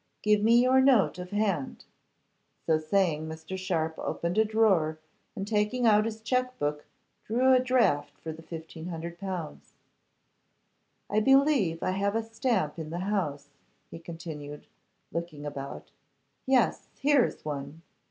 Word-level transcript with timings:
Give 0.23 0.41
me 0.41 0.59
your 0.63 0.81
note 0.81 1.19
of 1.19 1.29
hand.' 1.29 1.85
So 2.65 2.79
saying, 2.79 3.27
Mr. 3.29 3.55
Sharpe 3.55 3.99
opened 3.99 4.39
a 4.39 4.43
drawer, 4.45 4.97
and 5.35 5.47
taking 5.47 5.85
out 5.85 6.05
his 6.05 6.21
cheque 6.21 6.57
book 6.57 6.85
drew 7.23 7.53
a 7.53 7.59
draft 7.59 8.17
for 8.19 8.31
the 8.31 8.41
1,500L. 8.41 9.57
'I 11.11 11.19
believe 11.19 11.83
I 11.83 11.91
have 11.91 12.15
a 12.15 12.23
stamp 12.23 12.79
in 12.79 12.89
the 12.89 12.97
house,' 12.97 13.49
he 13.91 13.99
continued, 13.99 14.65
looking 15.11 15.45
about. 15.45 15.91
'Yes, 16.47 16.87
here 16.97 17.23
is 17.23 17.45
one. 17.45 17.83